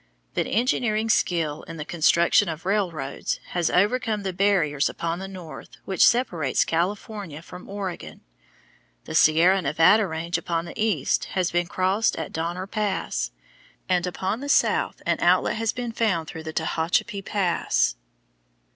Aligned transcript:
But 0.33 0.47
engineering 0.47 1.11
skill 1.11 1.61
in 1.67 1.77
the 1.77 1.85
construction 1.85 2.49
of 2.49 2.65
railroads 2.65 3.39
has 3.49 3.69
overcome 3.69 4.23
the 4.23 4.33
barrier 4.33 4.79
upon 4.89 5.19
the 5.19 5.27
north 5.27 5.77
which 5.85 6.03
separates 6.03 6.65
California 6.65 7.43
from 7.43 7.69
Oregon. 7.69 8.21
The 9.05 9.13
Sierra 9.13 9.61
Nevada 9.61 10.07
range 10.07 10.39
upon 10.39 10.65
the 10.65 10.73
east 10.75 11.25
has 11.35 11.51
been 11.51 11.67
crossed 11.67 12.15
at 12.15 12.33
Donner 12.33 12.65
Pass, 12.65 13.29
and 13.87 14.07
upon 14.07 14.39
the 14.39 14.49
south 14.49 15.03
an 15.05 15.19
outlet 15.19 15.57
has 15.57 15.71
been 15.71 15.91
found 15.91 16.27
through 16.27 16.45
the 16.45 16.53
Tehachapi 16.53 17.21
Pass. 17.23 17.95